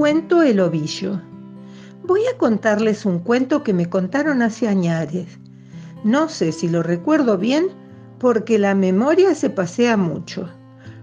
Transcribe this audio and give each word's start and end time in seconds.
cuento 0.00 0.42
El 0.42 0.60
ovillo. 0.60 1.20
Voy 2.04 2.22
a 2.26 2.38
contarles 2.38 3.04
un 3.04 3.18
cuento 3.18 3.62
que 3.62 3.74
me 3.74 3.90
contaron 3.90 4.40
hace 4.40 4.66
añares. 4.66 5.38
No 6.04 6.30
sé 6.30 6.52
si 6.52 6.70
lo 6.70 6.82
recuerdo 6.82 7.36
bien 7.36 7.66
porque 8.18 8.58
la 8.58 8.74
memoria 8.74 9.34
se 9.34 9.50
pasea 9.50 9.98
mucho. 9.98 10.48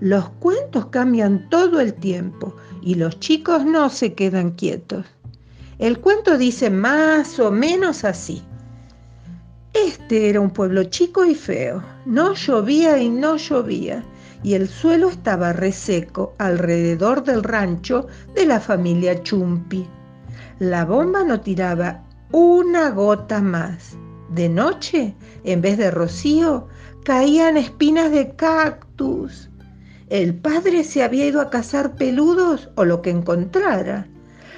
Los 0.00 0.28
cuentos 0.28 0.88
cambian 0.88 1.48
todo 1.48 1.80
el 1.80 1.94
tiempo 1.94 2.54
y 2.82 2.96
los 2.96 3.18
chicos 3.18 3.64
no 3.64 3.88
se 3.88 4.12
quedan 4.12 4.50
quietos. 4.50 5.06
El 5.78 5.98
cuento 5.98 6.36
dice 6.36 6.68
más 6.68 7.40
o 7.40 7.50
menos 7.50 8.04
así. 8.04 8.42
Este 9.72 10.28
era 10.28 10.38
un 10.38 10.50
pueblo 10.50 10.84
chico 10.84 11.24
y 11.24 11.34
feo. 11.34 11.82
No 12.04 12.34
llovía 12.34 12.98
y 12.98 13.08
no 13.08 13.38
llovía 13.38 14.04
y 14.42 14.54
el 14.54 14.68
suelo 14.68 15.08
estaba 15.08 15.52
reseco 15.52 16.34
alrededor 16.38 17.24
del 17.24 17.42
rancho 17.42 18.06
de 18.34 18.46
la 18.46 18.60
familia 18.60 19.22
Chumpi. 19.22 19.86
La 20.58 20.84
bomba 20.84 21.24
no 21.24 21.40
tiraba 21.40 22.02
una 22.32 22.90
gota 22.90 23.40
más. 23.40 23.96
De 24.30 24.48
noche, 24.48 25.14
en 25.44 25.60
vez 25.60 25.78
de 25.78 25.90
rocío, 25.90 26.68
caían 27.04 27.56
espinas 27.56 28.10
de 28.10 28.34
cactus. 28.34 29.50
El 30.08 30.34
padre 30.34 30.84
se 30.84 31.02
había 31.02 31.26
ido 31.26 31.40
a 31.40 31.50
cazar 31.50 31.96
peludos 31.96 32.70
o 32.76 32.84
lo 32.84 33.02
que 33.02 33.10
encontrara. 33.10 34.06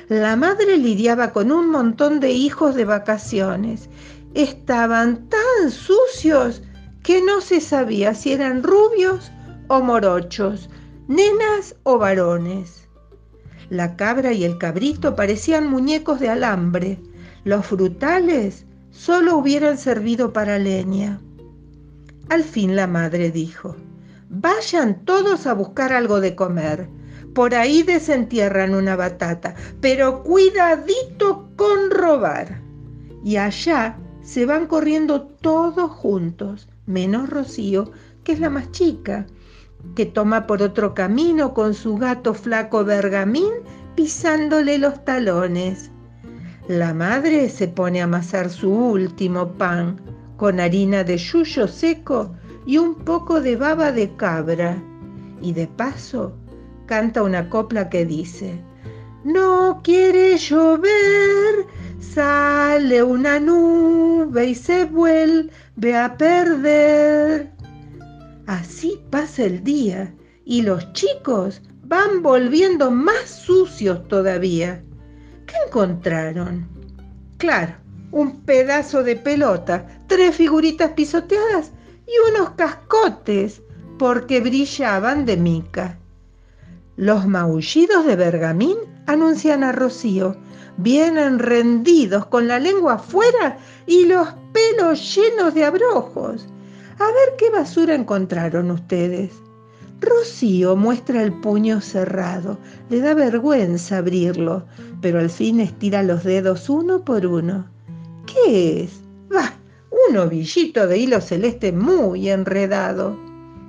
La 0.09 0.37
madre 0.37 0.77
lidiaba 0.77 1.33
con 1.33 1.51
un 1.51 1.71
montón 1.71 2.21
de 2.21 2.31
hijos 2.31 2.75
de 2.75 2.85
vacaciones. 2.85 3.89
Estaban 4.35 5.29
tan 5.29 5.71
sucios 5.71 6.63
que 7.03 7.23
no 7.23 7.41
se 7.41 7.61
sabía 7.61 8.15
si 8.15 8.33
eran 8.33 8.63
rubios 8.63 9.31
o 9.69 9.81
morochos, 9.81 10.71
nenas 11.09 11.77
o 11.83 11.99
varones. 11.99 12.89
La 13.71 13.97
cabra 13.97 14.33
y 14.33 14.45
el 14.45 14.59
cabrito 14.59 15.17
parecían 15.17 15.69
muñecos 15.69 16.21
de 16.21 16.29
alambre. 16.29 17.01
Los 17.45 17.67
frutales 17.67 18.67
solo 18.91 19.37
hubieran 19.37 19.79
servido 19.79 20.33
para 20.33 20.59
leña. 20.59 21.21
Al 22.29 22.45
fin 22.45 22.77
la 22.77 22.87
madre 22.87 23.31
dijo, 23.31 23.77
vayan 24.29 25.05
todos 25.05 25.47
a 25.47 25.55
buscar 25.55 25.93
algo 25.93 26.21
de 26.21 26.35
comer. 26.35 26.89
Por 27.35 27.55
ahí 27.55 27.83
desentierran 27.83 28.75
una 28.75 28.97
batata, 28.97 29.55
pero 29.81 30.23
cuidadito 30.23 31.49
con 31.57 31.91
robar. 31.91 32.61
Y 33.25 33.37
allá 33.37 33.99
se 34.23 34.47
van 34.47 34.67
corriendo 34.67 35.23
todos 35.23 35.91
juntos, 35.91 36.69
menos 36.87 37.29
Rocío, 37.29 37.91
que 38.23 38.33
es 38.33 38.41
la 38.41 38.51
más 38.51 38.71
chica, 38.71 39.27
que 39.95 40.07
toma 40.07 40.47
por 40.47 40.63
otro 40.63 40.95
camino 40.95 41.55
con 41.55 41.75
su 41.75 41.97
gato 41.97 42.35
flaco 42.35 42.85
Bergamín 42.85 43.53
pisándole 43.95 44.79
los 44.79 45.05
talones. 45.05 45.91
La 46.69 46.95
madre 46.95 47.49
se 47.49 47.69
pone 47.69 48.01
a 48.01 48.05
amasar 48.05 48.49
su 48.51 48.73
último 48.73 49.53
pan 49.53 50.01
con 50.37 50.61
harina 50.61 51.05
de 51.05 51.17
yuyo 51.17 51.69
seco 51.69 52.35
y 52.67 52.79
un 52.79 52.95
poco 52.95 53.41
de 53.41 53.57
baba 53.57 53.93
de 53.93 54.15
cabra. 54.17 54.83
Y 55.41 55.53
de 55.53 55.67
paso 55.67 56.35
canta 56.87 57.23
una 57.23 57.49
copla 57.51 57.89
que 57.91 58.07
dice, 58.07 58.59
No 59.25 59.81
quiere 59.85 60.37
llover, 60.39 61.67
sale 62.01 63.03
una 63.03 63.39
nube 63.39 64.47
y 64.47 64.55
se 64.55 64.87
vuelve 64.87 65.97
a 65.97 66.17
perder. 66.17 67.54
Así 68.47 69.01
pasa 69.11 69.45
el 69.45 69.65
día 69.65 70.15
y 70.45 70.63
los 70.63 70.93
chicos 70.93 71.63
van 71.83 72.23
volviendo 72.23 72.91
más 72.91 73.29
sucios 73.29 74.07
todavía. 74.09 74.85
¿Qué 75.47 75.55
encontraron? 75.67 76.69
Claro, 77.39 77.75
un 78.11 78.43
pedazo 78.43 79.03
de 79.03 79.17
pelota, 79.17 79.87
tres 80.07 80.37
figuritas 80.37 80.93
pisoteadas 80.93 81.73
y 82.07 82.13
unos 82.31 82.51
cascotes 82.51 83.63
porque 83.99 84.41
brillaban 84.41 85.25
de 85.25 85.37
mica. 85.37 85.99
Los 86.97 87.27
maullidos 87.27 88.07
de 88.07 88.17
Bergamín 88.17 88.77
anuncian 89.07 89.65
a 89.65 89.73
Rocío. 89.73 90.37
Vienen 90.77 91.39
rendidos 91.39 92.27
con 92.27 92.49
la 92.49 92.59
lengua 92.59 92.95
afuera 92.95 93.59
y 93.87 94.07
los 94.07 94.29
pelos 94.53 95.15
llenos 95.15 95.55
de 95.55 95.65
abrojos. 95.65 96.47
A 96.99 97.07
ver 97.07 97.37
qué 97.37 97.51
basura 97.51 97.95
encontraron 97.95 98.71
ustedes. 98.71 99.33
Rocío 100.01 100.77
muestra 100.77 101.23
el 101.23 101.33
puño 101.33 101.81
cerrado. 101.81 102.59
Le 102.89 103.01
da 103.01 103.15
vergüenza 103.15 103.99
abrirlo, 103.99 104.67
pero 105.01 105.19
al 105.19 105.31
fin 105.31 105.61
estira 105.61 106.03
los 106.03 106.25
dedos 106.25 106.69
uno 106.69 107.05
por 107.05 107.27
uno. 107.27 107.67
¿Qué 108.27 108.83
es? 108.83 109.01
¡Bah! 109.29 109.55
Un 110.09 110.17
ovillito 110.19 110.87
de 110.87 110.99
hilo 110.99 111.21
celeste 111.21 111.73
muy 111.73 112.29
enredado. 112.29 113.19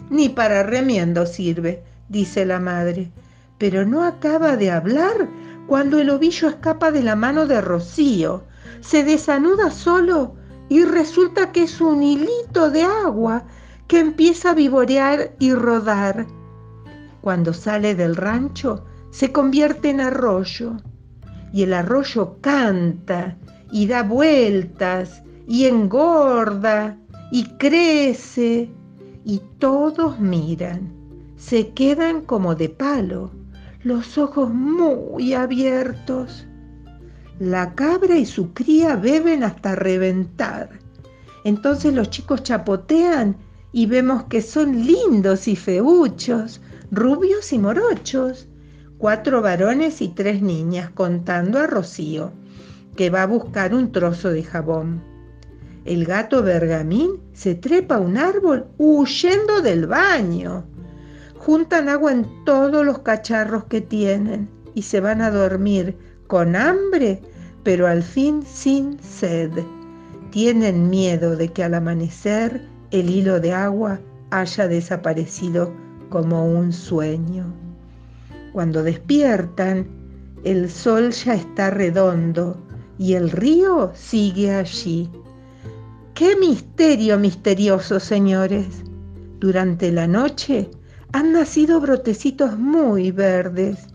Ni 0.09 0.29
para 0.29 0.63
remiendo 0.63 1.25
sirve, 1.25 1.83
dice 2.09 2.45
la 2.45 2.59
madre. 2.59 3.11
Pero 3.57 3.85
no 3.85 4.03
acaba 4.03 4.55
de 4.57 4.69
hablar 4.69 5.29
cuando 5.67 5.99
el 5.99 6.09
ovillo 6.09 6.49
escapa 6.49 6.91
de 6.91 7.01
la 7.01 7.15
mano 7.15 7.47
de 7.47 7.61
Rocío. 7.61 8.43
Se 8.81 9.03
desanuda 9.03 9.71
solo 9.71 10.35
y 10.69 10.83
resulta 10.83 11.51
que 11.51 11.63
es 11.63 11.81
un 11.81 12.01
hilito 12.03 12.69
de 12.71 12.83
agua 12.83 13.43
que 13.87 13.99
empieza 13.99 14.51
a 14.51 14.55
vivorear 14.55 15.35
y 15.39 15.53
rodar. 15.53 16.25
Cuando 17.21 17.53
sale 17.53 17.95
del 17.95 18.15
rancho 18.15 18.85
se 19.11 19.31
convierte 19.31 19.89
en 19.89 20.01
arroyo 20.01 20.77
y 21.53 21.63
el 21.63 21.73
arroyo 21.73 22.37
canta 22.41 23.37
y 23.71 23.87
da 23.87 24.03
vueltas 24.03 25.23
y 25.47 25.65
engorda 25.65 26.97
y 27.31 27.45
crece 27.57 28.69
y 29.23 29.41
todos 29.59 30.19
miran, 30.19 30.93
se 31.35 31.73
quedan 31.73 32.21
como 32.21 32.55
de 32.55 32.69
palo, 32.69 33.31
los 33.83 34.17
ojos 34.17 34.53
muy 34.53 35.33
abiertos. 35.33 36.47
La 37.39 37.75
cabra 37.75 38.15
y 38.15 38.25
su 38.25 38.53
cría 38.53 38.95
beben 38.95 39.43
hasta 39.43 39.75
reventar. 39.75 40.79
Entonces 41.43 41.93
los 41.93 42.09
chicos 42.09 42.43
chapotean 42.43 43.35
y 43.73 43.87
vemos 43.87 44.23
que 44.23 44.41
son 44.41 44.85
lindos 44.85 45.49
y 45.49 45.57
feuchos, 45.57 46.61
rubios 46.91 47.51
y 47.51 47.59
morochos. 47.59 48.47
Cuatro 48.97 49.41
varones 49.41 50.01
y 50.01 50.07
tres 50.07 50.41
niñas 50.41 50.91
contando 50.91 51.59
a 51.59 51.67
Rocío, 51.67 52.31
que 52.95 53.09
va 53.09 53.23
a 53.23 53.27
buscar 53.27 53.73
un 53.73 53.91
trozo 53.91 54.29
de 54.29 54.41
jabón. 54.41 55.03
El 55.83 56.05
gato 56.05 56.41
Bergamín 56.41 57.19
se 57.33 57.53
trepa 57.53 57.95
a 57.95 57.99
un 57.99 58.15
árbol 58.15 58.67
huyendo 58.77 59.61
del 59.61 59.87
baño. 59.87 60.65
Juntan 61.37 61.89
agua 61.89 62.13
en 62.13 62.45
todos 62.45 62.85
los 62.85 62.99
cacharros 62.99 63.65
que 63.65 63.81
tienen 63.81 64.49
y 64.73 64.83
se 64.83 65.01
van 65.01 65.21
a 65.21 65.31
dormir 65.31 66.14
con 66.27 66.55
hambre, 66.55 67.21
pero 67.63 67.87
al 67.87 68.03
fin 68.03 68.43
sin 68.45 68.99
sed. 69.01 69.51
Tienen 70.31 70.89
miedo 70.89 71.35
de 71.35 71.49
que 71.49 71.63
al 71.63 71.73
amanecer 71.73 72.61
el 72.91 73.09
hilo 73.09 73.39
de 73.39 73.53
agua 73.53 73.99
haya 74.31 74.67
desaparecido 74.67 75.71
como 76.09 76.45
un 76.45 76.73
sueño. 76.73 77.45
Cuando 78.53 78.83
despiertan, 78.83 79.87
el 80.43 80.69
sol 80.69 81.11
ya 81.11 81.33
está 81.35 81.71
redondo 81.71 82.57
y 82.97 83.13
el 83.13 83.31
río 83.31 83.91
sigue 83.95 84.53
allí. 84.53 85.09
¡Qué 86.13 86.35
misterio 86.37 87.19
misterioso, 87.19 87.99
señores! 87.99 88.67
Durante 89.39 89.91
la 89.91 90.07
noche 90.07 90.69
han 91.11 91.33
nacido 91.33 91.81
brotecitos 91.81 92.57
muy 92.57 93.11
verdes 93.11 93.87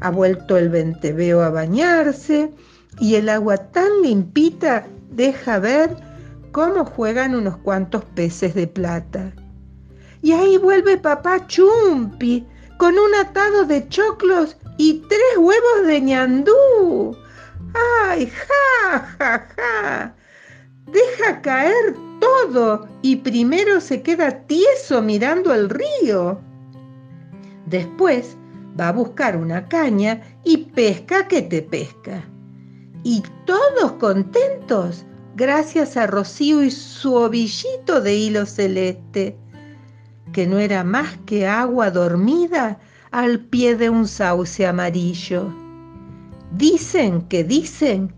ha 0.00 0.10
vuelto 0.10 0.56
el 0.56 0.68
venteveo 0.68 1.42
a 1.42 1.50
bañarse 1.50 2.52
y 2.98 3.16
el 3.16 3.28
agua 3.28 3.56
tan 3.56 4.02
limpita 4.02 4.86
deja 5.10 5.58
ver 5.58 5.96
cómo 6.52 6.84
juegan 6.84 7.34
unos 7.34 7.56
cuantos 7.58 8.04
peces 8.14 8.54
de 8.54 8.66
plata. 8.66 9.32
Y 10.22 10.32
ahí 10.32 10.56
vuelve 10.56 10.96
papá 10.96 11.46
Chumpi 11.46 12.46
con 12.78 12.94
un 12.98 13.14
atado 13.14 13.64
de 13.64 13.88
choclos 13.88 14.56
y 14.78 15.02
tres 15.08 15.36
huevos 15.38 15.86
de 15.86 16.00
ñandú. 16.00 17.16
¡Ay, 18.06 18.30
ja, 18.30 19.16
ja, 19.18 19.48
ja! 19.56 20.14
Deja 20.86 21.42
caer 21.42 21.96
todo 22.20 22.88
y 23.02 23.16
primero 23.16 23.80
se 23.80 24.02
queda 24.02 24.46
tieso 24.46 25.02
mirando 25.02 25.52
el 25.52 25.68
río. 25.68 26.40
Después 27.66 28.36
va 28.78 28.88
a 28.88 28.92
buscar 28.92 29.36
una 29.36 29.68
caña 29.68 30.22
y 30.44 30.58
pesca 30.58 31.28
que 31.28 31.42
te 31.42 31.62
pesca. 31.62 32.24
Y 33.02 33.22
todos 33.44 33.92
contentos 33.92 35.04
gracias 35.36 35.96
a 35.96 36.06
Rocío 36.06 36.62
y 36.62 36.70
su 36.70 37.14
ovillito 37.14 38.00
de 38.00 38.14
hilo 38.14 38.46
celeste, 38.46 39.36
que 40.32 40.46
no 40.46 40.58
era 40.58 40.84
más 40.84 41.16
que 41.26 41.46
agua 41.46 41.90
dormida 41.90 42.78
al 43.10 43.40
pie 43.40 43.76
de 43.76 43.90
un 43.90 44.08
sauce 44.08 44.66
amarillo. 44.66 45.52
Dicen 46.52 47.22
que 47.22 47.44
dicen 47.44 48.12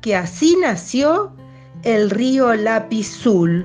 que 0.00 0.16
así 0.16 0.56
nació 0.60 1.34
el 1.82 2.10
río 2.10 2.54
Lapizul. 2.54 3.64